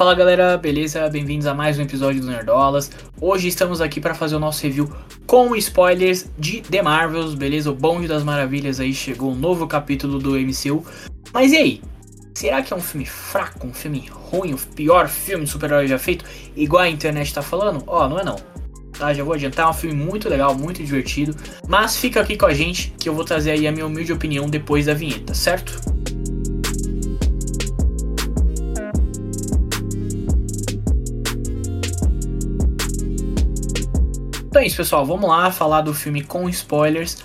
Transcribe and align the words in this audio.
Fala 0.00 0.14
galera, 0.14 0.56
beleza? 0.56 1.06
Bem-vindos 1.10 1.46
a 1.46 1.52
mais 1.52 1.78
um 1.78 1.82
episódio 1.82 2.22
do 2.22 2.26
Nerdolas. 2.26 2.90
Hoje 3.20 3.48
estamos 3.48 3.82
aqui 3.82 4.00
para 4.00 4.14
fazer 4.14 4.34
o 4.34 4.38
nosso 4.38 4.62
review 4.62 4.90
com 5.26 5.54
spoilers 5.56 6.24
de 6.38 6.62
The 6.62 6.80
Marvels, 6.80 7.34
beleza? 7.34 7.70
O 7.70 7.74
Bonde 7.74 8.08
das 8.08 8.24
Maravilhas 8.24 8.80
aí 8.80 8.94
chegou 8.94 9.30
um 9.30 9.34
novo 9.34 9.66
capítulo 9.66 10.18
do 10.18 10.38
MCU. 10.40 10.82
Mas 11.34 11.52
e 11.52 11.56
aí? 11.58 11.82
Será 12.34 12.62
que 12.62 12.72
é 12.72 12.76
um 12.78 12.80
filme 12.80 13.04
fraco, 13.04 13.66
um 13.66 13.74
filme 13.74 14.08
ruim, 14.10 14.54
o 14.54 14.58
pior 14.74 15.06
filme 15.06 15.44
de 15.44 15.50
super-herói 15.50 15.86
já 15.86 15.98
feito, 15.98 16.24
igual 16.56 16.84
a 16.84 16.88
internet 16.88 17.34
tá 17.34 17.42
falando? 17.42 17.84
Ó, 17.86 18.06
oh, 18.06 18.08
não 18.08 18.18
é 18.18 18.24
não. 18.24 18.36
Tá, 18.98 19.12
já 19.12 19.22
vou 19.22 19.34
adiantar, 19.34 19.66
é 19.66 19.68
um 19.68 19.74
filme 19.74 20.02
muito 20.02 20.30
legal, 20.30 20.54
muito 20.54 20.82
divertido. 20.82 21.36
Mas 21.68 21.98
fica 21.98 22.22
aqui 22.22 22.38
com 22.38 22.46
a 22.46 22.54
gente 22.54 22.94
que 22.98 23.06
eu 23.06 23.14
vou 23.14 23.22
trazer 23.26 23.50
aí 23.50 23.66
a 23.66 23.72
minha 23.72 23.84
humilde 23.84 24.14
opinião 24.14 24.48
depois 24.48 24.86
da 24.86 24.94
vinheta, 24.94 25.34
certo? 25.34 25.89
Então 34.60 34.66
é 34.66 34.66
isso, 34.66 34.76
pessoal. 34.76 35.06
Vamos 35.06 35.26
lá 35.26 35.50
falar 35.50 35.80
do 35.80 35.94
filme 35.94 36.22
com 36.22 36.46
spoilers. 36.50 37.16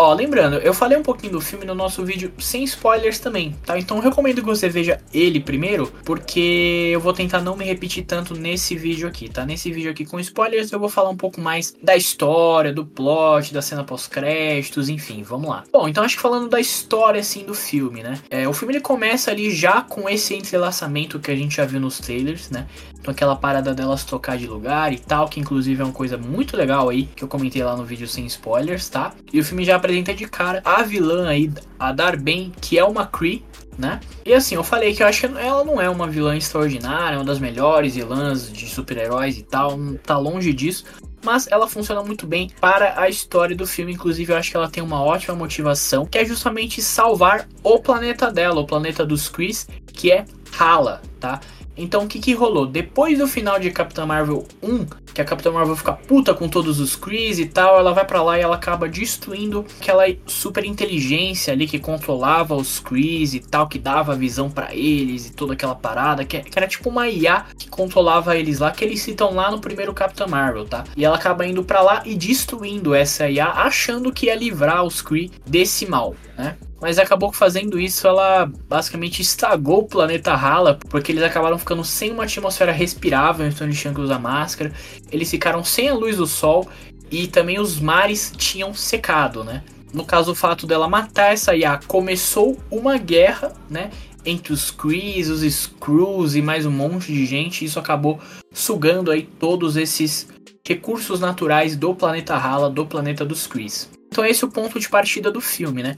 Ó, 0.00 0.14
lembrando, 0.14 0.58
eu 0.58 0.72
falei 0.72 0.96
um 0.96 1.02
pouquinho 1.02 1.32
do 1.32 1.40
filme 1.40 1.64
no 1.64 1.74
nosso 1.74 2.04
vídeo 2.04 2.32
sem 2.38 2.62
spoilers 2.62 3.18
também, 3.18 3.56
tá? 3.66 3.76
Então 3.76 3.98
recomendo 3.98 4.36
que 4.36 4.46
você 4.46 4.68
veja 4.68 5.00
ele 5.12 5.40
primeiro, 5.40 5.92
porque 6.04 6.90
eu 6.92 7.00
vou 7.00 7.12
tentar 7.12 7.40
não 7.40 7.56
me 7.56 7.64
repetir 7.64 8.04
tanto 8.04 8.32
nesse 8.32 8.76
vídeo 8.76 9.08
aqui, 9.08 9.28
tá? 9.28 9.44
Nesse 9.44 9.72
vídeo 9.72 9.90
aqui 9.90 10.06
com 10.06 10.20
spoilers 10.20 10.70
eu 10.70 10.78
vou 10.78 10.88
falar 10.88 11.10
um 11.10 11.16
pouco 11.16 11.40
mais 11.40 11.74
da 11.82 11.96
história, 11.96 12.72
do 12.72 12.86
plot, 12.86 13.52
da 13.52 13.60
cena 13.60 13.82
pós-créditos, 13.82 14.88
enfim, 14.88 15.24
vamos 15.24 15.50
lá. 15.50 15.64
Bom, 15.72 15.88
então 15.88 16.04
acho 16.04 16.14
que 16.14 16.22
falando 16.22 16.48
da 16.48 16.60
história, 16.60 17.20
assim, 17.20 17.44
do 17.44 17.52
filme, 17.52 18.00
né? 18.00 18.20
É, 18.30 18.46
o 18.46 18.52
filme 18.52 18.74
ele 18.74 18.80
começa 18.80 19.32
ali 19.32 19.50
já 19.50 19.82
com 19.82 20.08
esse 20.08 20.32
entrelaçamento 20.32 21.18
que 21.18 21.32
a 21.32 21.34
gente 21.34 21.56
já 21.56 21.64
viu 21.64 21.80
nos 21.80 21.98
trailers, 21.98 22.50
né? 22.50 22.68
Então 23.00 23.12
aquela 23.12 23.36
parada 23.36 23.74
delas 23.74 24.04
trocar 24.04 24.36
de 24.36 24.46
lugar 24.46 24.92
e 24.92 24.98
tal, 24.98 25.28
que 25.28 25.40
inclusive 25.40 25.80
é 25.80 25.84
uma 25.84 25.92
coisa 25.92 26.16
muito 26.16 26.56
legal 26.56 26.88
aí, 26.88 27.04
que 27.16 27.24
eu 27.24 27.28
comentei 27.28 27.62
lá 27.64 27.76
no 27.76 27.84
vídeo 27.84 28.06
sem 28.06 28.26
spoilers, 28.26 28.88
tá? 28.88 29.12
E 29.32 29.40
o 29.40 29.44
filme 29.44 29.64
já 29.64 29.78
apresenta 29.88 30.14
de 30.14 30.26
cara 30.26 30.60
a 30.64 30.82
vilã 30.82 31.28
aí, 31.28 31.50
a 31.78 31.92
Darben, 31.92 32.52
que 32.60 32.78
é 32.78 32.84
uma 32.84 33.06
Kree, 33.06 33.42
né? 33.78 34.00
E 34.24 34.34
assim, 34.34 34.54
eu 34.54 34.62
falei 34.62 34.94
que 34.94 35.02
eu 35.02 35.06
acho 35.06 35.20
que 35.20 35.38
ela 35.38 35.64
não 35.64 35.80
é 35.80 35.88
uma 35.88 36.06
vilã 36.06 36.36
extraordinária, 36.36 37.16
é 37.16 37.18
uma 37.18 37.24
das 37.24 37.38
melhores 37.38 37.94
vilãs 37.94 38.52
de 38.52 38.68
super-heróis 38.68 39.38
e 39.38 39.42
tal, 39.42 39.78
tá 40.04 40.18
longe 40.18 40.52
disso. 40.52 40.84
Mas 41.24 41.48
ela 41.50 41.66
funciona 41.66 42.02
muito 42.02 42.26
bem 42.26 42.50
para 42.60 43.00
a 43.00 43.08
história 43.08 43.56
do 43.56 43.66
filme. 43.66 43.92
Inclusive, 43.92 44.32
eu 44.32 44.36
acho 44.36 44.50
que 44.50 44.56
ela 44.56 44.68
tem 44.68 44.82
uma 44.82 45.02
ótima 45.02 45.34
motivação, 45.34 46.06
que 46.06 46.18
é 46.18 46.24
justamente 46.24 46.80
salvar 46.80 47.48
o 47.62 47.78
planeta 47.80 48.30
dela, 48.30 48.60
o 48.60 48.66
planeta 48.66 49.04
dos 49.04 49.28
Krees, 49.28 49.66
que 49.92 50.12
é 50.12 50.24
Hala, 50.58 51.02
tá? 51.18 51.40
Então 51.76 52.04
o 52.04 52.08
que 52.08 52.18
que 52.18 52.34
rolou? 52.34 52.66
Depois 52.66 53.18
do 53.18 53.26
final 53.26 53.58
de 53.58 53.70
Capitã 53.70 54.04
Marvel 54.04 54.44
1, 54.62 54.86
que 55.18 55.22
a 55.22 55.24
Capitã 55.24 55.50
Marvel 55.50 55.74
fica 55.74 55.92
puta 55.94 56.32
com 56.32 56.48
todos 56.48 56.78
os 56.78 56.94
Krees 56.94 57.40
e 57.40 57.46
tal, 57.46 57.76
ela 57.76 57.92
vai 57.92 58.04
para 58.04 58.22
lá 58.22 58.38
e 58.38 58.40
ela 58.40 58.54
acaba 58.54 58.88
destruindo 58.88 59.66
aquela 59.80 60.04
super 60.26 60.64
inteligência 60.64 61.52
ali 61.52 61.66
que 61.66 61.80
controlava 61.80 62.54
os 62.54 62.78
Krees 62.78 63.34
e 63.34 63.40
tal, 63.40 63.66
que 63.66 63.80
dava 63.80 64.14
visão 64.14 64.48
para 64.48 64.72
eles 64.72 65.26
e 65.26 65.32
toda 65.32 65.54
aquela 65.54 65.74
parada, 65.74 66.24
que, 66.24 66.40
era 66.54 66.68
tipo 66.68 66.88
uma 66.88 67.08
IA 67.08 67.46
que 67.58 67.68
controlava 67.68 68.36
eles 68.36 68.60
lá, 68.60 68.70
que 68.70 68.84
eles 68.84 69.02
citam 69.02 69.34
lá 69.34 69.50
no 69.50 69.58
primeiro 69.58 69.92
Capitã 69.92 70.24
Marvel, 70.28 70.64
tá? 70.66 70.84
E 70.96 71.04
ela 71.04 71.16
acaba 71.16 71.44
indo 71.44 71.64
para 71.64 71.80
lá 71.80 72.02
e 72.06 72.14
destruindo 72.14 72.94
essa 72.94 73.28
IA, 73.28 73.48
achando 73.48 74.12
que 74.12 74.26
ia 74.26 74.36
livrar 74.36 74.84
os 74.84 75.02
Kree 75.02 75.32
desse 75.44 75.84
mal, 75.84 76.14
né? 76.36 76.56
mas 76.80 76.98
acabou 76.98 77.32
fazendo 77.32 77.78
isso, 77.78 78.06
ela 78.06 78.50
basicamente 78.68 79.20
estragou 79.20 79.80
o 79.80 79.88
planeta 79.88 80.32
Hala, 80.32 80.78
porque 80.88 81.12
eles 81.12 81.22
acabaram 81.22 81.58
ficando 81.58 81.84
sem 81.84 82.12
uma 82.12 82.24
atmosfera 82.24 82.72
respirável, 82.72 83.46
então 83.46 83.66
eles 83.66 83.80
tinham 83.80 83.94
que 83.94 84.00
usar 84.00 84.18
máscara, 84.18 84.72
eles 85.10 85.30
ficaram 85.30 85.64
sem 85.64 85.88
a 85.88 85.94
luz 85.94 86.16
do 86.16 86.26
sol 86.26 86.68
e 87.10 87.26
também 87.26 87.58
os 87.58 87.80
mares 87.80 88.32
tinham 88.36 88.74
secado, 88.74 89.42
né? 89.44 89.62
No 89.92 90.04
caso, 90.04 90.32
o 90.32 90.34
fato 90.34 90.66
dela 90.66 90.88
matar 90.88 91.32
essa 91.32 91.56
IA 91.56 91.80
começou 91.86 92.58
uma 92.70 92.98
guerra, 92.98 93.54
né? 93.70 93.90
Entre 94.24 94.52
os 94.52 94.70
Krees, 94.70 95.28
os 95.28 95.40
Screws 95.40 96.34
e 96.34 96.42
mais 96.42 96.66
um 96.66 96.70
monte 96.70 97.12
de 97.12 97.24
gente. 97.24 97.64
Isso 97.64 97.78
acabou 97.78 98.20
sugando 98.52 99.10
aí 99.10 99.22
todos 99.22 99.76
esses 99.76 100.28
recursos 100.66 101.20
naturais 101.20 101.76
do 101.76 101.94
planeta 101.94 102.34
Hala, 102.34 102.68
do 102.68 102.84
planeta 102.84 103.24
dos 103.24 103.46
Krees. 103.46 103.88
Então 104.08 104.24
esse 104.24 104.44
é 104.44 104.46
o 104.46 104.50
ponto 104.50 104.78
de 104.78 104.88
partida 104.88 105.30
do 105.30 105.40
filme, 105.40 105.82
né? 105.82 105.96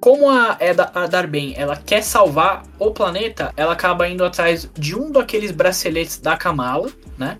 como 0.00 0.30
a, 0.30 0.56
a 0.94 1.06
Darben 1.06 1.54
ela 1.56 1.76
quer 1.76 2.02
salvar 2.02 2.62
o 2.78 2.90
planeta, 2.90 3.52
ela 3.56 3.74
acaba 3.74 4.08
indo 4.08 4.24
atrás 4.24 4.68
de 4.76 4.98
um 4.98 5.12
daqueles 5.12 5.50
braceletes 5.50 6.16
da 6.18 6.36
Kamala, 6.36 6.90
né? 7.18 7.38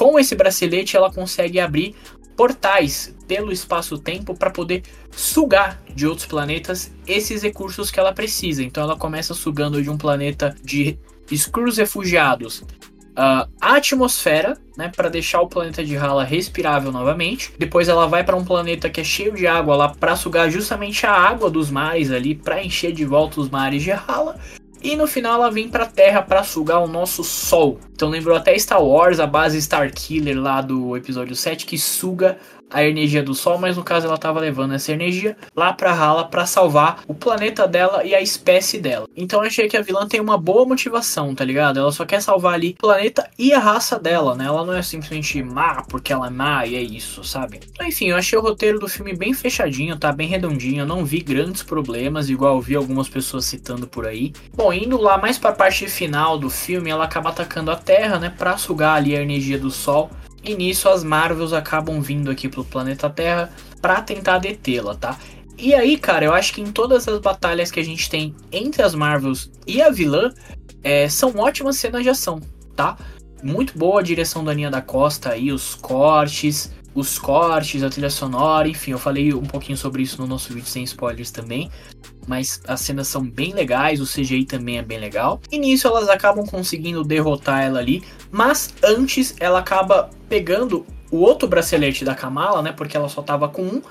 Com 0.00 0.18
esse 0.18 0.34
bracelete 0.34 0.96
ela 0.96 1.12
consegue 1.12 1.60
abrir 1.60 1.94
portais 2.34 3.14
pelo 3.28 3.52
espaço-tempo 3.52 4.34
para 4.34 4.48
poder 4.48 4.82
sugar 5.10 5.78
de 5.94 6.06
outros 6.06 6.26
planetas 6.26 6.90
esses 7.06 7.42
recursos 7.42 7.90
que 7.90 8.00
ela 8.00 8.10
precisa. 8.10 8.62
Então 8.62 8.82
ela 8.82 8.96
começa 8.96 9.34
sugando 9.34 9.82
de 9.82 9.90
um 9.90 9.98
planeta 9.98 10.56
de 10.64 10.98
Skrulls 11.30 11.76
refugiados 11.76 12.60
uh, 13.10 13.46
a 13.60 13.76
atmosfera, 13.76 14.56
né, 14.74 14.90
para 14.94 15.10
deixar 15.10 15.42
o 15.42 15.48
planeta 15.48 15.84
de 15.84 15.94
Hala 15.98 16.24
respirável 16.24 16.90
novamente. 16.90 17.52
Depois 17.58 17.86
ela 17.86 18.06
vai 18.06 18.24
para 18.24 18.36
um 18.36 18.44
planeta 18.44 18.88
que 18.88 19.02
é 19.02 19.04
cheio 19.04 19.34
de 19.34 19.46
água 19.46 19.76
lá 19.76 19.90
para 19.90 20.16
sugar 20.16 20.50
justamente 20.50 21.04
a 21.04 21.12
água 21.12 21.50
dos 21.50 21.70
mares 21.70 22.10
ali, 22.10 22.34
para 22.34 22.64
encher 22.64 22.92
de 22.92 23.04
volta 23.04 23.38
os 23.38 23.50
mares 23.50 23.82
de 23.82 23.92
Hala. 23.92 24.40
E 24.82 24.96
no 24.96 25.06
final 25.06 25.34
ela 25.34 25.50
vem 25.50 25.68
para 25.68 25.84
a 25.84 25.86
Terra 25.86 26.22
para 26.22 26.42
sugar 26.42 26.80
o 26.80 26.88
nosso 26.88 27.22
Sol. 27.22 27.78
Então 27.92 28.08
lembrou 28.08 28.36
até 28.36 28.58
Star 28.58 28.82
Wars, 28.82 29.20
a 29.20 29.26
base 29.26 29.58
Starkiller 29.58 30.40
lá 30.40 30.60
do 30.60 30.96
episódio 30.96 31.36
7 31.36 31.66
que 31.66 31.78
suga 31.78 32.38
a 32.70 32.84
energia 32.84 33.22
do 33.22 33.34
Sol, 33.34 33.58
mas 33.58 33.76
no 33.76 33.82
caso 33.82 34.06
ela 34.06 34.14
estava 34.14 34.40
levando 34.40 34.74
essa 34.74 34.92
energia 34.92 35.36
lá 35.54 35.72
para 35.72 35.92
Hala 35.92 36.24
para 36.24 36.46
salvar 36.46 37.02
o 37.06 37.14
planeta 37.14 37.66
dela 37.66 38.04
e 38.04 38.14
a 38.14 38.20
espécie 38.20 38.78
dela. 38.78 39.08
Então 39.16 39.40
eu 39.40 39.48
achei 39.48 39.68
que 39.68 39.76
a 39.76 39.82
vilã 39.82 40.06
tem 40.06 40.20
uma 40.20 40.38
boa 40.38 40.64
motivação, 40.64 41.34
tá 41.34 41.44
ligado? 41.44 41.80
Ela 41.80 41.92
só 41.92 42.06
quer 42.06 42.22
salvar 42.22 42.54
ali 42.54 42.70
o 42.78 42.82
planeta 42.82 43.28
e 43.38 43.52
a 43.52 43.58
raça 43.58 43.98
dela, 43.98 44.34
né? 44.34 44.44
Ela 44.44 44.64
não 44.64 44.74
é 44.74 44.82
simplesmente 44.82 45.42
má 45.42 45.82
porque 45.82 46.12
ela 46.12 46.28
é 46.28 46.30
má 46.30 46.64
e 46.66 46.76
é 46.76 46.82
isso, 46.82 47.24
sabe? 47.24 47.60
Então, 47.70 47.86
enfim, 47.86 48.10
eu 48.10 48.16
achei 48.16 48.38
o 48.38 48.42
roteiro 48.42 48.78
do 48.78 48.88
filme 48.88 49.14
bem 49.14 49.34
fechadinho, 49.34 49.98
tá 49.98 50.12
bem 50.12 50.28
redondinho, 50.28 50.82
eu 50.82 50.86
não 50.86 51.04
vi 51.04 51.20
grandes 51.20 51.62
problemas, 51.62 52.30
igual 52.30 52.60
vi 52.60 52.76
algumas 52.76 53.08
pessoas 53.08 53.44
citando 53.44 53.86
por 53.86 54.06
aí. 54.06 54.32
Bom, 54.54 54.69
indo 54.72 55.00
lá 55.00 55.18
mais 55.18 55.38
para 55.38 55.50
a 55.50 55.54
parte 55.54 55.88
final 55.88 56.38
do 56.38 56.50
filme, 56.50 56.90
ela 56.90 57.04
acaba 57.04 57.30
atacando 57.30 57.70
a 57.70 57.76
Terra, 57.76 58.18
né, 58.18 58.30
para 58.36 58.56
sugar 58.56 58.96
ali 58.96 59.16
a 59.16 59.22
energia 59.22 59.58
do 59.58 59.70
Sol 59.70 60.10
e 60.42 60.54
nisso 60.54 60.88
as 60.88 61.04
Marvels 61.04 61.52
acabam 61.52 62.00
vindo 62.00 62.30
aqui 62.30 62.48
pro 62.48 62.64
planeta 62.64 63.10
Terra 63.10 63.52
para 63.80 64.00
tentar 64.00 64.38
detê-la, 64.38 64.94
tá? 64.94 65.18
E 65.58 65.74
aí, 65.74 65.98
cara, 65.98 66.24
eu 66.24 66.32
acho 66.32 66.54
que 66.54 66.60
em 66.60 66.72
todas 66.72 67.06
as 67.06 67.20
batalhas 67.20 67.70
que 67.70 67.78
a 67.78 67.84
gente 67.84 68.08
tem 68.08 68.34
entre 68.50 68.82
as 68.82 68.94
Marvels 68.94 69.50
e 69.66 69.82
a 69.82 69.90
vilã, 69.90 70.32
é, 70.82 71.08
são 71.08 71.36
ótimas 71.36 71.76
cenas 71.76 72.02
de 72.02 72.08
ação, 72.08 72.40
tá? 72.74 72.96
Muito 73.42 73.78
boa 73.78 74.00
a 74.00 74.02
direção 74.02 74.42
da 74.42 74.52
Aninha 74.52 74.70
da 74.70 74.80
Costa 74.80 75.30
aí, 75.30 75.52
os 75.52 75.74
cortes, 75.74 76.72
os 76.94 77.18
cortes, 77.18 77.82
a 77.82 77.90
trilha 77.90 78.10
sonora, 78.10 78.68
enfim, 78.68 78.92
eu 78.92 78.98
falei 78.98 79.34
um 79.34 79.44
pouquinho 79.44 79.76
sobre 79.76 80.02
isso 80.02 80.20
no 80.20 80.26
nosso 80.26 80.52
vídeo 80.52 80.68
sem 80.68 80.82
spoilers 80.84 81.30
também 81.30 81.70
mas 82.30 82.62
as 82.68 82.80
cenas 82.80 83.08
são 83.08 83.24
bem 83.24 83.52
legais, 83.52 84.00
o 84.00 84.06
CGI 84.06 84.44
também 84.44 84.78
é 84.78 84.82
bem 84.82 85.00
legal. 85.00 85.40
E 85.50 85.58
nisso 85.58 85.88
elas 85.88 86.08
acabam 86.08 86.46
conseguindo 86.46 87.02
derrotar 87.02 87.64
ela 87.64 87.80
ali, 87.80 88.04
mas 88.30 88.72
antes 88.84 89.34
ela 89.40 89.58
acaba 89.58 90.10
pegando 90.28 90.86
o 91.10 91.16
outro 91.16 91.48
bracelete 91.48 92.04
da 92.04 92.14
Kamala, 92.14 92.62
né? 92.62 92.70
Porque 92.70 92.96
ela 92.96 93.08
só 93.08 93.20
tava 93.20 93.48
com 93.48 93.62
um. 93.62 93.82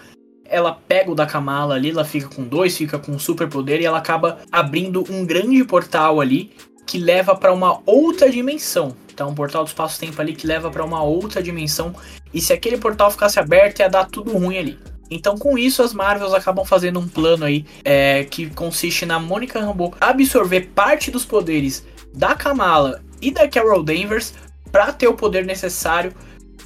Ela 0.45 0.71
pega 0.71 1.11
o 1.11 1.15
da 1.15 1.25
Kamala 1.25 1.75
ali, 1.75 1.89
ela 1.89 2.05
fica 2.05 2.29
com 2.29 2.45
dois, 2.45 2.77
fica 2.77 2.97
com 2.97 3.11
um 3.11 3.19
super 3.19 3.49
poder 3.49 3.81
e 3.81 3.85
ela 3.85 3.97
acaba 3.97 4.37
abrindo 4.49 5.03
um 5.09 5.25
grande 5.25 5.61
portal 5.65 6.21
ali 6.21 6.53
que 6.87 6.97
leva 6.97 7.35
para 7.35 7.51
uma 7.51 7.81
outra 7.85 8.31
dimensão. 8.31 8.95
Então, 9.13 9.31
um 9.31 9.35
portal 9.35 9.65
do 9.65 9.67
espaço-tempo 9.67 10.21
ali 10.21 10.33
que 10.33 10.47
leva 10.47 10.71
para 10.71 10.85
uma 10.85 11.03
outra 11.03 11.43
dimensão. 11.43 11.93
E 12.33 12.39
se 12.39 12.53
aquele 12.53 12.77
portal 12.77 13.11
ficasse 13.11 13.37
aberto, 13.37 13.79
ia 13.79 13.89
dar 13.89 14.05
tudo 14.05 14.31
ruim 14.31 14.57
ali. 14.57 14.79
Então, 15.09 15.37
com 15.37 15.57
isso, 15.57 15.81
as 15.81 15.93
Marvels 15.93 16.33
acabam 16.33 16.65
fazendo 16.65 16.99
um 16.99 17.07
plano 17.07 17.45
aí 17.45 17.65
é, 17.83 18.23
que 18.25 18.49
consiste 18.51 19.05
na 19.05 19.19
Monica 19.19 19.59
Rambeau 19.59 19.93
absorver 19.99 20.69
parte 20.75 21.09
dos 21.09 21.25
poderes 21.25 21.85
da 22.13 22.35
Kamala 22.35 23.01
e 23.21 23.31
da 23.31 23.47
Carol 23.47 23.83
Danvers 23.83 24.33
para 24.71 24.93
ter 24.93 25.07
o 25.07 25.13
poder 25.13 25.45
necessário 25.45 26.13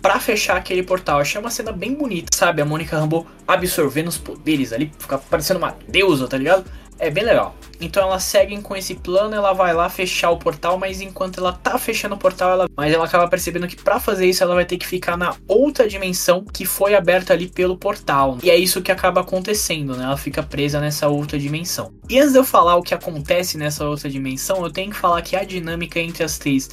para 0.01 0.19
fechar 0.19 0.57
aquele 0.57 0.83
portal. 0.83 1.19
Achei 1.19 1.39
uma 1.39 1.49
cena 1.49 1.71
bem 1.71 1.93
bonita, 1.93 2.27
sabe? 2.35 2.61
A 2.61 2.65
Monica 2.65 2.99
Rambeau 2.99 3.25
absorvendo 3.47 4.09
os 4.09 4.17
poderes 4.17 4.73
ali, 4.73 4.91
fica 4.99 5.17
parecendo 5.17 5.59
uma 5.59 5.75
deusa, 5.87 6.27
tá 6.27 6.37
ligado? 6.37 6.65
É 6.99 7.09
bem 7.09 7.23
legal. 7.23 7.55
Então 7.81 8.03
elas 8.03 8.23
seguem 8.23 8.61
com 8.61 8.75
esse 8.75 8.95
plano, 8.95 9.35
ela 9.35 9.51
vai 9.51 9.73
lá 9.73 9.89
fechar 9.89 10.29
o 10.29 10.37
portal, 10.37 10.77
mas 10.77 11.01
enquanto 11.01 11.39
ela 11.39 11.51
tá 11.51 11.77
fechando 11.77 12.15
o 12.15 12.17
portal, 12.17 12.51
ela, 12.51 12.69
mas 12.77 12.93
ela 12.93 13.05
acaba 13.05 13.27
percebendo 13.27 13.67
que 13.67 13.75
para 13.75 13.99
fazer 13.99 14.25
isso 14.25 14.41
ela 14.43 14.55
vai 14.55 14.65
ter 14.65 14.77
que 14.77 14.87
ficar 14.87 15.17
na 15.17 15.35
outra 15.47 15.87
dimensão 15.87 16.45
que 16.45 16.65
foi 16.65 16.95
aberta 16.95 17.33
ali 17.33 17.47
pelo 17.47 17.77
portal. 17.77 18.37
E 18.41 18.49
é 18.49 18.55
isso 18.55 18.81
que 18.81 18.91
acaba 18.91 19.21
acontecendo, 19.21 19.97
né? 19.97 20.05
Ela 20.05 20.17
fica 20.17 20.41
presa 20.41 20.79
nessa 20.79 21.07
outra 21.09 21.37
dimensão. 21.37 21.91
E 22.09 22.19
antes 22.19 22.31
de 22.31 22.39
eu 22.39 22.43
falar 22.43 22.77
o 22.77 22.83
que 22.83 22.93
acontece 22.93 23.57
nessa 23.57 23.85
outra 23.85 24.09
dimensão, 24.09 24.63
eu 24.63 24.71
tenho 24.71 24.91
que 24.91 24.97
falar 24.97 25.21
que 25.21 25.35
a 25.35 25.43
dinâmica 25.43 25.99
entre 25.99 26.23
as 26.23 26.37
três 26.37 26.69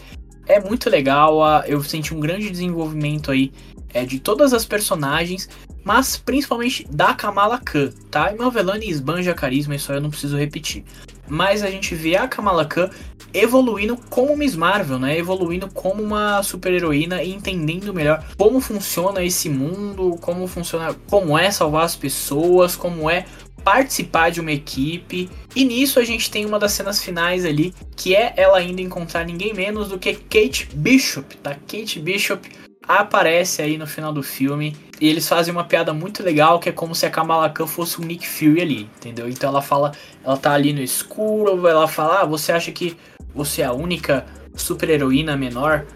é 0.47 0.61
muito 0.61 0.91
legal, 0.91 1.41
eu 1.67 1.83
senti 1.83 2.13
um 2.15 2.21
grande 2.21 2.51
desenvolvimento 2.51 3.31
aí 3.31 3.53
é, 3.93 4.05
de 4.05 4.19
todas 4.19 4.53
as 4.53 4.65
personagens, 4.65 5.49
mas 5.85 6.17
principalmente 6.17 6.87
da 6.91 7.15
Kamala 7.15 7.59
Khan, 7.59 7.93
tá? 8.11 8.33
E 8.33 8.37
Malvelani 8.37 8.89
esbanja 8.89 9.35
carisma, 9.35 9.75
isso 9.75 9.91
aí 9.91 9.99
eu 9.99 10.03
não 10.03 10.11
preciso 10.11 10.37
repetir. 10.37 10.85
Mas 11.29 11.63
a 11.63 11.71
gente 11.71 11.95
vê 11.95 12.17
a 12.17 12.27
Kamala 12.27 12.65
Khan 12.65 12.91
evoluindo 13.33 13.97
como 14.09 14.37
Miss 14.37 14.57
Marvel, 14.57 14.99
né? 14.99 15.17
Evoluindo 15.17 15.69
como 15.69 16.03
uma 16.03 16.43
super-heroína 16.43 17.23
e 17.23 17.33
entendendo 17.33 17.95
melhor 17.95 18.25
como 18.37 18.61
funciona 18.61 19.23
esse 19.23 19.49
mundo, 19.49 20.17
como 20.21 20.47
funciona, 20.47 20.95
como 21.09 21.39
é 21.39 21.51
salvar 21.51 21.85
as 21.85 21.95
pessoas, 21.95 22.75
como 22.75 23.09
é 23.09 23.25
participar 23.63 24.31
de 24.31 24.41
uma 24.41 24.53
equipe. 24.53 25.31
E 25.55 25.65
nisso 25.65 26.01
a 26.01 26.05
gente 26.05 26.31
tem 26.31 26.45
uma 26.45 26.59
das 26.59 26.73
cenas 26.73 27.03
finais 27.03 27.45
ali, 27.45 27.75
que 27.97 28.15
é 28.15 28.33
ela 28.37 28.63
indo 28.63 28.81
encontrar 28.81 29.25
ninguém 29.25 29.55
menos 29.55 29.89
do 29.89 29.99
que 29.99 30.15
Kate 30.15 30.69
Bishop, 30.75 31.37
tá? 31.37 31.55
Kate 31.55 32.01
Bishop 32.01 32.49
aparece 32.87 33.63
aí 33.63 33.79
no 33.79 33.87
final 33.87 34.13
do 34.13 34.23
filme 34.23 34.77
e 35.01 35.09
eles 35.09 35.27
fazem 35.27 35.53
uma 35.53 35.65
piada 35.65 35.95
muito 35.95 36.23
legal 36.23 36.61
que 36.61 36.69
é 36.69 36.73
como 36.73 36.95
se 36.95 37.07
a 37.07 37.11
Kamala 37.11 37.49
Khan 37.49 37.67
fosse 37.67 37.99
o 37.99 38.05
Nick 38.05 38.29
Fury 38.29 38.61
ali, 38.61 38.83
entendeu? 38.99 39.29
Então 39.29 39.49
ela 39.49 39.63
fala, 39.63 39.93
ela 40.23 40.37
tá 40.37 40.53
ali 40.53 40.73
no 40.73 40.83
escuro, 40.83 41.67
ela 41.67 41.89
fala: 41.89 42.21
"Ah, 42.21 42.27
você 42.27 42.53
acha 42.53 42.71
que 42.71 42.97
você 43.35 43.63
é 43.63 43.65
a 43.65 43.73
única 43.73 44.27
super-heroína 44.55 45.37
menor 45.37 45.87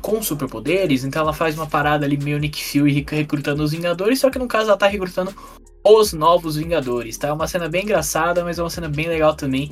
com 0.00 0.22
superpoderes?" 0.22 1.04
Então 1.04 1.22
ela 1.22 1.32
faz 1.32 1.56
uma 1.56 1.66
parada 1.66 2.06
ali 2.06 2.16
meio 2.16 2.38
Nick 2.38 2.62
Fury 2.62 3.04
recrutando 3.10 3.62
os 3.62 3.72
Vingadores, 3.72 4.20
só 4.20 4.30
que 4.30 4.38
no 4.38 4.46
caso 4.46 4.68
ela 4.68 4.78
tá 4.78 4.86
recrutando 4.86 5.34
os 5.84 6.12
novos 6.12 6.54
Vingadores, 6.56 7.18
tá? 7.18 7.28
É 7.28 7.32
uma 7.32 7.48
cena 7.48 7.68
bem 7.68 7.82
engraçada, 7.82 8.44
mas 8.44 8.58
é 8.58 8.62
uma 8.62 8.70
cena 8.70 8.88
bem 8.88 9.08
legal 9.08 9.34
também 9.34 9.70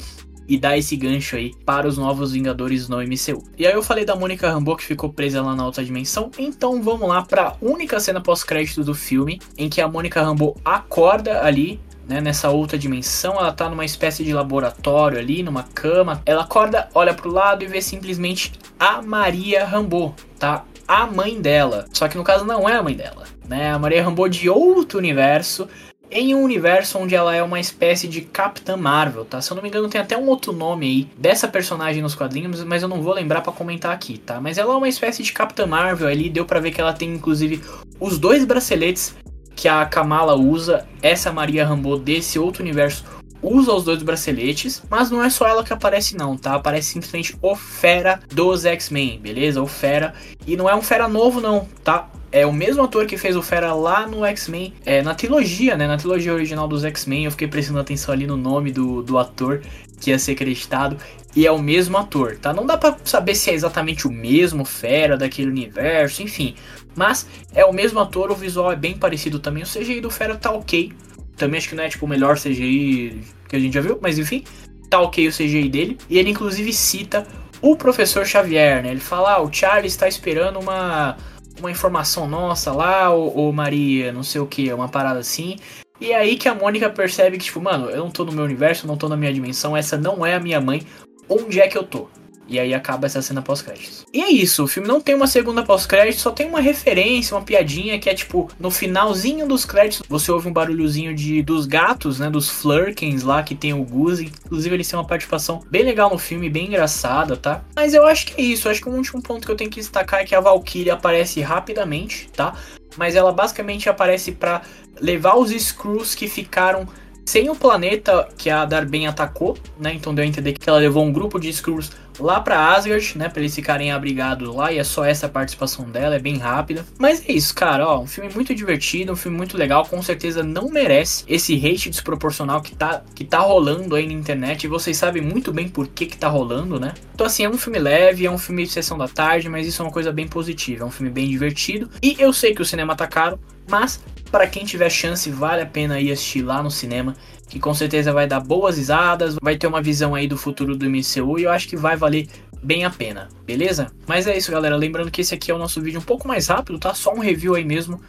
e 0.51 0.59
dá 0.59 0.77
esse 0.77 0.97
gancho 0.97 1.37
aí 1.37 1.55
para 1.65 1.87
os 1.87 1.97
novos 1.97 2.33
Vingadores 2.33 2.89
no 2.89 2.99
MCU. 2.99 3.45
E 3.57 3.65
aí 3.65 3.73
eu 3.73 3.85
falei 3.85 4.05
da 4.05 4.17
Mônica 4.17 4.51
Rambeau 4.51 4.77
que 4.77 4.85
ficou 4.85 5.13
presa 5.13 5.41
lá 5.41 5.55
na 5.55 5.65
outra 5.65 5.85
dimensão, 5.85 6.29
então 6.37 6.83
vamos 6.83 7.09
lá 7.09 7.23
para 7.23 7.49
a 7.49 7.57
única 7.63 8.01
cena 8.01 8.21
pós-crédito 8.21 8.83
do 8.83 8.93
filme 8.93 9.41
em 9.57 9.69
que 9.69 9.81
a 9.81 9.87
Mônica 9.87 10.21
Rambeau 10.21 10.57
acorda 10.65 11.45
ali 11.45 11.81
né, 12.09 12.21
nessa 12.21 12.51
outra 12.51 12.77
dimensão, 12.77 13.35
ela 13.35 13.53
tá 13.53 13.69
numa 13.69 13.85
espécie 13.85 14.25
de 14.25 14.33
laboratório 14.33 15.17
ali, 15.17 15.45
numa 15.45 15.63
cama. 15.63 16.21
Ela 16.27 16.43
acorda, 16.43 16.89
olha 16.93 17.15
pro 17.15 17.31
lado 17.31 17.63
e 17.63 17.69
vê 17.69 17.81
simplesmente 17.81 18.53
a 18.77 19.01
Maria 19.01 19.65
Rambeau, 19.65 20.17
tá? 20.37 20.65
A 20.89 21.07
mãe 21.07 21.41
dela. 21.41 21.87
Só 21.93 22.09
que 22.09 22.19
no 22.19 22.25
caso 22.25 22.45
não 22.45 22.69
é 22.69 22.75
a 22.75 22.83
mãe 22.83 22.97
dela, 22.97 23.27
né? 23.47 23.71
A 23.71 23.79
Maria 23.79 24.03
Rambeau 24.03 24.29
de 24.29 24.51
outro 24.51 24.99
universo 24.99 25.69
em 26.11 26.35
um 26.35 26.43
universo 26.43 26.99
onde 26.99 27.15
ela 27.15 27.35
é 27.35 27.43
uma 27.43 27.61
espécie 27.61 28.09
de 28.09 28.23
Capitã 28.23 28.77
Marvel, 28.77 29.25
tá? 29.25 29.41
Se 29.41 29.51
eu 29.51 29.55
não 29.55 29.63
me 29.63 29.69
engano, 29.69 29.89
tem 29.89 30.01
até 30.01 30.17
um 30.17 30.27
outro 30.27 30.53
nome 30.53 30.87
aí 30.87 31.09
dessa 31.17 31.47
personagem 31.47 32.03
nos 32.03 32.15
quadrinhos, 32.15 32.65
mas 32.65 32.83
eu 32.83 32.89
não 32.89 33.01
vou 33.01 33.15
lembrar 33.15 33.41
para 33.41 33.53
comentar 33.53 33.93
aqui, 33.93 34.19
tá? 34.19 34.41
Mas 34.41 34.59
ela 34.59 34.75
é 34.75 34.77
uma 34.77 34.89
espécie 34.89 35.23
de 35.23 35.33
Capitã 35.33 35.67
Marvel 35.67 36.09
ali, 36.09 36.29
deu 36.29 36.45
para 36.45 36.61
ver 36.61 36.73
que 36.73 36.81
ela 36.81 36.93
tem 36.93 37.15
inclusive 37.15 37.63
os 37.99 38.19
dois 38.19 38.45
braceletes 38.45 39.15
que 39.55 39.69
a 39.69 39.85
Kamala 39.85 40.35
usa, 40.35 40.87
essa 41.03 41.31
Maria 41.33 41.67
Rambeau 41.67 41.99
desse 41.99 42.39
outro 42.39 42.63
universo 42.63 43.05
usa 43.43 43.73
os 43.73 43.85
dois 43.85 44.03
braceletes, 44.03 44.83
mas 44.89 45.11
não 45.11 45.23
é 45.23 45.31
só 45.31 45.47
ela 45.47 45.65
que 45.65 45.73
aparece 45.73 46.17
não, 46.17 46.37
tá? 46.37 46.55
Aparece 46.55 46.93
simplesmente 46.93 47.37
o 47.41 47.55
Fera 47.55 48.21
dos 48.29 48.65
X-Men, 48.65 49.19
beleza? 49.19 49.63
O 49.63 49.67
Fera, 49.67 50.15
e 50.47 50.57
não 50.57 50.69
é 50.69 50.75
um 50.75 50.83
Fera 50.83 51.09
novo 51.09 51.41
não, 51.41 51.67
tá? 51.83 52.09
É 52.33 52.47
o 52.47 52.53
mesmo 52.53 52.83
ator 52.83 53.07
que 53.07 53.17
fez 53.17 53.35
o 53.35 53.43
Fera 53.43 53.75
lá 53.75 54.07
no 54.07 54.25
X-Men, 54.25 54.73
é, 54.85 55.03
na 55.03 55.15
trilogia, 55.15 55.77
né? 55.77 55.89
Na 55.89 55.97
trilogia 55.97 56.33
original 56.33 56.69
dos 56.69 56.85
X-Men, 56.85 57.25
eu 57.25 57.31
fiquei 57.33 57.49
prestando 57.49 57.81
atenção 57.81 58.15
ali 58.15 58.27
no 58.27 58.37
nome 58.37 58.71
do, 58.71 59.03
do 59.03 59.19
ator 59.19 59.61
que 60.01 60.11
ia 60.11 60.19
ser 60.19 60.33
acreditado. 60.33 60.97
E 61.35 61.47
é 61.47 61.51
o 61.51 61.59
mesmo 61.59 61.97
ator, 61.97 62.37
tá? 62.37 62.53
Não 62.53 62.67
dá 62.67 62.77
pra 62.77 62.97
saber 63.05 63.35
se 63.35 63.51
é 63.51 63.55
exatamente 63.55 64.07
o 64.07 64.11
mesmo 64.11 64.65
Fera 64.65 65.17
daquele 65.17 65.51
universo, 65.51 66.23
enfim. 66.23 66.55
Mas 66.95 67.27
é 67.53 67.65
o 67.65 67.73
mesmo 67.73 67.99
ator, 67.99 68.31
o 68.31 68.35
visual 68.35 68.71
é 68.71 68.77
bem 68.77 68.97
parecido 68.97 69.39
também. 69.39 69.63
O 69.63 69.67
CGI 69.67 70.01
do 70.01 70.11
Fera 70.11 70.37
tá 70.37 70.53
ok. 70.53 70.93
Também 71.37 71.59
acho 71.59 71.69
que 71.69 71.75
não 71.75 71.85
é 71.85 71.89
tipo 71.89 72.07
o 72.07 72.09
melhor 72.09 72.39
CGI 72.39 73.23
que 73.49 73.57
a 73.57 73.59
gente 73.59 73.75
já 73.75 73.81
viu, 73.81 73.99
mas 74.01 74.19
enfim, 74.19 74.45
tá 74.89 75.01
ok 75.01 75.27
o 75.27 75.33
CGI 75.33 75.69
dele. 75.69 75.99
E 76.09 76.19
ele 76.19 76.31
inclusive 76.31 76.73
cita 76.73 77.27
o 77.61 77.77
professor 77.77 78.25
Xavier, 78.27 78.83
né? 78.83 78.91
Ele 78.91 79.01
fala: 79.01 79.35
ah, 79.35 79.43
o 79.43 79.53
Charles 79.53 79.93
está 79.93 80.09
esperando 80.09 80.59
uma 80.59 81.17
uma 81.59 81.71
informação 81.71 82.29
nossa 82.29 82.73
lá, 82.73 83.11
ou, 83.11 83.37
ou 83.37 83.53
Maria, 83.53 84.13
não 84.13 84.23
sei 84.23 84.41
o 84.41 84.47
que, 84.47 84.73
uma 84.73 84.89
parada 84.89 85.19
assim. 85.19 85.57
E 86.01 86.13
é 86.13 86.17
aí 86.17 86.37
que 86.37 86.49
a 86.49 86.55
Mônica 86.55 86.89
percebe 86.89 87.37
que, 87.37 87.45
tipo, 87.45 87.61
mano, 87.61 87.91
eu 87.91 87.99
não 87.99 88.11
tô 88.11 88.25
no 88.25 88.33
meu 88.33 88.45
universo, 88.45 88.87
não 88.87 88.97
tô 88.97 89.09
na 89.09 89.17
minha 89.17 89.33
dimensão, 89.33 89.77
essa 89.77 89.99
não 89.99 90.25
é 90.25 90.35
a 90.35 90.41
minha 90.41 90.61
mãe. 90.61 90.83
Onde 91.29 91.61
é 91.61 91.69
que 91.69 91.77
eu 91.77 91.85
tô? 91.85 92.09
E 92.51 92.59
aí 92.59 92.75
acaba 92.75 93.07
essa 93.07 93.23
cena 93.23 93.41
pós-créditos. 93.41 94.05
E 94.13 94.21
é 94.21 94.29
isso, 94.29 94.65
o 94.65 94.67
filme 94.67 94.89
não 94.89 95.01
tem 95.01 95.15
uma 95.15 95.29
segunda 95.29 95.63
pós-crédito, 95.63 96.21
só 96.21 96.33
tem 96.33 96.49
uma 96.49 96.61
referência, 96.61 97.37
uma 97.37 97.45
piadinha 97.45 97.97
que 98.01 98.11
é 98.11 98.15
tipo, 98.15 98.51
no 98.59 98.73
finalzinho 98.73 99.47
dos 99.47 99.65
créditos, 99.65 100.03
você 100.09 100.33
ouve 100.33 100.49
um 100.49 100.53
barulhozinho 100.53 101.15
de 101.15 101.43
dos 101.43 101.65
gatos, 101.65 102.19
né, 102.19 102.29
dos 102.29 102.51
Flurkins 102.51 103.23
lá 103.23 103.41
que 103.45 103.55
tem 103.55 103.73
o 103.73 103.85
Goose. 103.85 104.33
Inclusive 104.45 104.75
eles 104.75 104.89
têm 104.89 104.99
uma 104.99 105.07
participação 105.07 105.63
bem 105.71 105.85
legal 105.85 106.11
no 106.11 106.19
filme, 106.19 106.51
bem 106.51 106.67
engraçada, 106.67 107.37
tá? 107.37 107.63
Mas 107.77 107.95
eu 107.95 108.05
acho 108.05 108.27
que 108.27 108.41
é 108.41 108.45
isso, 108.45 108.67
eu 108.67 108.73
acho 108.73 108.83
que 108.83 108.89
o 108.89 108.93
último 108.93 109.23
ponto 109.23 109.47
que 109.47 109.53
eu 109.53 109.57
tenho 109.57 109.71
que 109.71 109.79
destacar 109.79 110.21
é 110.21 110.25
que 110.25 110.35
a 110.35 110.41
Valkyrie 110.41 110.91
aparece 110.91 111.41
rapidamente, 111.41 112.29
tá? 112.35 112.57
Mas 112.97 113.15
ela 113.15 113.33
basicamente 113.33 113.89
aparece 113.89 114.33
para 114.33 114.63
levar 115.01 115.37
os 115.37 115.51
Screws 115.51 116.17
que 116.17 116.27
ficaram 116.27 116.89
sem 117.31 117.49
o 117.49 117.55
planeta 117.55 118.29
que 118.37 118.51
a 118.51 118.65
Darben 118.65 119.07
atacou, 119.07 119.57
né? 119.79 119.95
Então 119.95 120.13
deu 120.13 120.25
a 120.25 120.27
entender 120.27 120.53
que 120.53 120.69
ela 120.69 120.81
levou 120.81 121.05
um 121.05 121.13
grupo 121.13 121.39
de 121.39 121.49
Skrulls 121.51 121.93
lá 122.19 122.41
para 122.41 122.75
Asgard, 122.75 123.17
né, 123.17 123.29
para 123.29 123.41
eles 123.41 123.55
ficarem 123.55 123.93
abrigados 123.93 124.55
lá, 124.55 124.71
e 124.71 124.79
é 124.79 124.85
só 124.85 125.05
essa 125.05 125.29
participação 125.29 125.87
dela, 125.87 126.17
é 126.17 126.19
bem 126.19 126.37
rápida. 126.37 126.85
Mas 126.99 127.27
é 127.27 127.33
isso, 127.33 127.55
cara, 127.55 127.89
ó, 127.89 128.01
um 128.01 128.07
filme 128.07 128.31
muito 128.35 128.55
divertido, 128.55 129.13
um 129.13 129.17
filme 129.17 129.39
muito 129.39 129.57
legal, 129.57 129.87
com 129.87 130.03
certeza 130.03 130.43
não 130.43 130.69
merece 130.69 131.25
esse 131.27 131.55
hate 131.55 131.89
desproporcional 131.89 132.61
que 132.61 132.75
tá, 132.75 133.03
que 133.15 133.25
tá 133.25 133.39
rolando 133.39 133.95
aí 133.95 134.07
na 134.07 134.13
internet, 134.13 134.65
e 134.65 134.69
vocês 134.69 134.99
sabem 134.99 135.23
muito 135.23 135.51
bem 135.51 135.67
por 135.67 135.87
que 135.89 136.05
que 136.05 136.19
tá 136.19 136.29
rolando, 136.29 136.79
né? 136.79 136.93
Então 137.15 137.27
assim, 137.27 137.45
é 137.45 137.49
um 137.49 137.57
filme 137.57 137.79
leve, 137.79 138.27
é 138.27 138.31
um 138.31 138.37
filme 138.37 138.65
de 138.65 138.71
sessão 138.71 138.99
da 138.99 139.09
tarde, 139.09 139.49
mas 139.49 139.67
isso 139.67 139.81
é 139.81 139.85
uma 139.87 139.93
coisa 139.93 140.13
bem 140.13 140.29
positiva, 140.29 140.85
é 140.85 140.87
um 140.87 140.91
filme 140.91 141.11
bem 141.11 141.27
divertido, 141.27 141.89
e 142.03 142.17
eu 142.19 142.35
sei 142.35 142.55
que 142.55 142.61
o 142.61 142.67
cinema 142.67 142.95
tá 142.95 143.07
caro, 143.07 143.41
mas 143.67 143.99
para 144.31 144.47
quem 144.47 144.65
tiver 144.65 144.91
chance, 144.91 145.31
vale 145.31 145.63
a 145.63 145.67
pena 145.67 146.01
ir 146.01 146.13
assistir 146.13 146.43
lá 146.43 146.63
no 146.63 146.71
cinema, 146.71 147.17
que 147.49 147.59
com 147.59 147.75
certeza 147.75 148.13
vai 148.13 148.27
dar 148.27 148.41
boas 148.41 148.77
risadas, 148.77 149.37
vai 149.43 149.57
ter 149.57 149.67
uma 149.67 149.83
visão 149.83 150.15
aí 150.15 150.27
do 150.27 150.37
futuro 150.37 150.77
do 150.77 150.89
MCU 150.89 151.39
e 151.39 151.45
eu 151.45 151.51
acho 151.51 151.69
que 151.69 151.77
vai 151.77 151.97
valer 151.97 152.29
bem 152.63 152.85
a 152.85 152.91
pena, 152.91 153.29
beleza? 153.45 153.91
Mas 154.07 154.27
é 154.27 154.37
isso, 154.37 154.53
galera. 154.53 154.77
Lembrando 154.77 155.11
que 155.11 155.21
esse 155.21 155.35
aqui 155.35 155.51
é 155.51 155.55
o 155.55 155.59
nosso 155.59 155.81
vídeo 155.81 155.99
um 155.99 156.05
pouco 156.05 156.29
mais 156.29 156.47
rápido, 156.49 156.79
tá? 156.79 156.95
Só 156.95 157.13
um 157.13 157.19
review 157.19 157.55
aí 157.55 157.65
mesmo. 157.65 158.01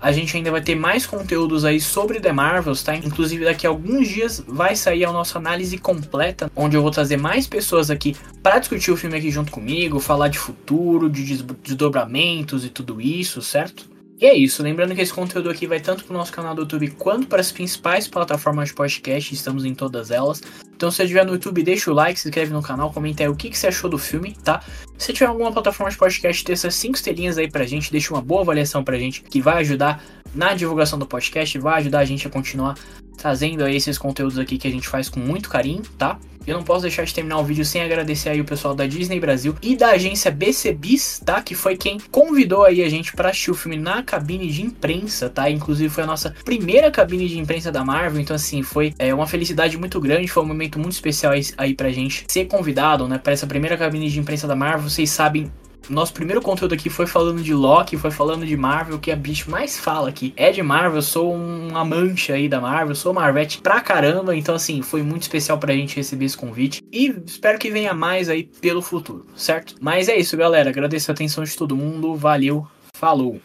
A 0.00 0.12
gente 0.12 0.36
ainda 0.36 0.50
vai 0.50 0.60
ter 0.60 0.76
mais 0.76 1.04
conteúdos 1.04 1.64
aí 1.64 1.80
sobre 1.80 2.20
The 2.20 2.32
Marvels, 2.32 2.82
tá? 2.82 2.96
Inclusive 2.96 3.44
daqui 3.44 3.66
a 3.66 3.70
alguns 3.70 4.08
dias 4.08 4.42
vai 4.46 4.76
sair 4.76 5.04
a 5.04 5.12
nossa 5.12 5.38
análise 5.38 5.76
completa, 5.76 6.50
onde 6.54 6.76
eu 6.76 6.82
vou 6.82 6.90
trazer 6.90 7.16
mais 7.16 7.46
pessoas 7.46 7.90
aqui 7.90 8.16
para 8.42 8.58
discutir 8.58 8.92
o 8.92 8.96
filme 8.96 9.16
aqui 9.16 9.30
junto 9.30 9.50
comigo, 9.50 9.98
falar 9.98 10.28
de 10.28 10.38
futuro, 10.38 11.10
de 11.10 11.42
desdobramentos 11.62 12.64
e 12.64 12.68
tudo 12.68 13.00
isso, 13.00 13.42
certo? 13.42 13.97
E 14.20 14.26
é 14.26 14.34
isso, 14.34 14.64
lembrando 14.64 14.96
que 14.96 15.00
esse 15.00 15.14
conteúdo 15.14 15.48
aqui 15.48 15.64
vai 15.64 15.78
tanto 15.78 16.04
para 16.04 16.12
o 16.12 16.16
nosso 16.16 16.32
canal 16.32 16.52
do 16.52 16.62
YouTube 16.62 16.90
quanto 16.98 17.28
para 17.28 17.40
as 17.40 17.52
principais 17.52 18.08
plataformas 18.08 18.70
de 18.70 18.74
podcast, 18.74 19.32
estamos 19.32 19.64
em 19.64 19.72
todas 19.72 20.10
elas. 20.10 20.42
Então 20.74 20.90
se 20.90 20.96
você 20.96 21.04
estiver 21.04 21.24
no 21.24 21.34
YouTube, 21.34 21.62
deixa 21.62 21.88
o 21.88 21.94
like, 21.94 22.18
se 22.18 22.28
inscreve 22.28 22.52
no 22.52 22.60
canal, 22.60 22.92
comenta 22.92 23.22
aí 23.22 23.28
o 23.28 23.36
que, 23.36 23.48
que 23.48 23.56
você 23.56 23.68
achou 23.68 23.88
do 23.88 23.96
filme, 23.96 24.36
tá? 24.42 24.60
Se 24.96 25.12
tiver 25.12 25.26
alguma 25.26 25.52
plataforma 25.52 25.88
de 25.92 25.96
podcast, 25.96 26.44
deixa 26.44 26.66
essas 26.66 26.74
5 26.74 26.96
estrelinhas 26.96 27.38
aí 27.38 27.48
pra 27.48 27.64
gente, 27.64 27.92
deixa 27.92 28.12
uma 28.12 28.20
boa 28.20 28.40
avaliação 28.40 28.82
pra 28.82 28.98
gente, 28.98 29.22
que 29.22 29.40
vai 29.40 29.58
ajudar 29.58 30.02
na 30.34 30.52
divulgação 30.52 30.98
do 30.98 31.06
podcast, 31.06 31.56
vai 31.56 31.78
ajudar 31.78 32.00
a 32.00 32.04
gente 32.04 32.26
a 32.26 32.30
continuar 32.30 32.74
trazendo 33.18 33.64
aí 33.64 33.76
esses 33.76 33.98
conteúdos 33.98 34.38
aqui 34.38 34.56
que 34.56 34.66
a 34.66 34.70
gente 34.70 34.88
faz 34.88 35.08
com 35.10 35.20
muito 35.20 35.50
carinho, 35.50 35.82
tá? 35.98 36.18
Eu 36.46 36.56
não 36.56 36.64
posso 36.64 36.80
deixar 36.80 37.04
de 37.04 37.12
terminar 37.12 37.38
o 37.38 37.44
vídeo 37.44 37.62
sem 37.62 37.82
agradecer 37.82 38.30
aí 38.30 38.40
o 38.40 38.44
pessoal 38.44 38.74
da 38.74 38.86
Disney 38.86 39.20
Brasil 39.20 39.54
e 39.60 39.76
da 39.76 39.90
agência 39.90 40.30
BCBis, 40.30 41.20
tá? 41.22 41.42
Que 41.42 41.54
foi 41.54 41.76
quem 41.76 41.98
convidou 42.10 42.64
aí 42.64 42.82
a 42.82 42.88
gente 42.88 43.12
para 43.12 43.28
assistir 43.28 43.50
o 43.50 43.54
filme 43.54 43.76
na 43.76 44.02
cabine 44.02 44.50
de 44.50 44.62
imprensa, 44.62 45.28
tá? 45.28 45.50
Inclusive 45.50 45.90
foi 45.90 46.04
a 46.04 46.06
nossa 46.06 46.34
primeira 46.46 46.90
cabine 46.90 47.28
de 47.28 47.38
imprensa 47.38 47.70
da 47.70 47.84
Marvel, 47.84 48.18
então 48.18 48.34
assim, 48.34 48.62
foi 48.62 48.94
é, 48.98 49.12
uma 49.12 49.26
felicidade 49.26 49.76
muito 49.76 50.00
grande, 50.00 50.26
foi 50.26 50.42
um 50.42 50.46
momento 50.46 50.78
muito 50.78 50.92
especial 50.92 51.34
aí, 51.34 51.42
aí 51.58 51.74
pra 51.74 51.90
gente 51.90 52.24
ser 52.26 52.46
convidado, 52.46 53.06
né, 53.06 53.18
para 53.18 53.34
essa 53.34 53.46
primeira 53.46 53.76
cabine 53.76 54.08
de 54.08 54.18
imprensa 54.18 54.46
da 54.46 54.56
Marvel. 54.56 54.88
Vocês 54.88 55.10
sabem 55.10 55.52
nosso 55.88 56.12
primeiro 56.12 56.40
conteúdo 56.42 56.74
aqui 56.74 56.90
foi 56.90 57.06
falando 57.06 57.42
de 57.42 57.54
Loki, 57.54 57.96
foi 57.96 58.10
falando 58.10 58.44
de 58.44 58.56
Marvel, 58.56 58.98
que 58.98 59.10
a 59.10 59.16
bicho 59.16 59.50
mais 59.50 59.78
fala 59.78 60.08
aqui 60.08 60.32
é 60.36 60.50
de 60.50 60.62
Marvel. 60.62 61.02
Sou 61.02 61.34
um 61.34 61.76
amante 61.76 62.32
aí 62.32 62.48
da 62.48 62.60
Marvel, 62.60 62.94
sou 62.94 63.12
Marvete 63.12 63.60
pra 63.60 63.80
caramba. 63.80 64.36
Então, 64.36 64.54
assim, 64.54 64.82
foi 64.82 65.02
muito 65.02 65.22
especial 65.22 65.58
pra 65.58 65.74
gente 65.74 65.96
receber 65.96 66.26
esse 66.26 66.36
convite. 66.36 66.82
E 66.92 67.14
espero 67.26 67.58
que 67.58 67.70
venha 67.70 67.94
mais 67.94 68.28
aí 68.28 68.44
pelo 68.60 68.82
futuro, 68.82 69.26
certo? 69.34 69.74
Mas 69.80 70.08
é 70.08 70.16
isso, 70.16 70.36
galera. 70.36 70.70
Agradeço 70.70 71.10
a 71.10 71.14
atenção 71.14 71.44
de 71.44 71.56
todo 71.56 71.76
mundo. 71.76 72.14
Valeu, 72.14 72.66
falou! 72.94 73.40